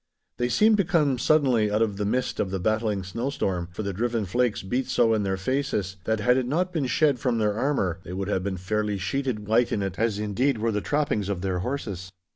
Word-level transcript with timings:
They 0.37 0.49
seemed 0.49 0.77
to 0.77 0.83
come 0.83 1.19
suddenly 1.19 1.69
out 1.69 1.83
of 1.83 1.97
the 1.97 2.05
midst 2.07 2.39
of 2.39 2.49
the 2.49 2.57
battling 2.59 3.03
snowstorm, 3.03 3.67
for 3.71 3.83
the 3.83 3.93
driven 3.93 4.25
flakes 4.25 4.63
beat 4.63 4.87
so 4.89 5.13
in 5.13 5.21
their 5.21 5.37
faces, 5.37 5.97
that 6.05 6.19
had 6.19 6.37
it 6.37 6.47
not 6.47 6.73
been 6.73 6.87
shed 6.87 7.19
from 7.19 7.37
their 7.37 7.53
armour 7.53 7.99
they 8.03 8.13
would 8.13 8.27
have 8.27 8.43
been 8.43 8.57
fairly 8.57 8.97
sheeted 8.97 9.47
white 9.47 9.71
in 9.71 9.83
it, 9.83 9.99
as 9.99 10.17
indeed 10.17 10.57
were 10.57 10.71
the 10.71 10.81
trappings 10.81 11.29
of 11.29 11.41
their 11.41 11.59
horses. 11.59 12.11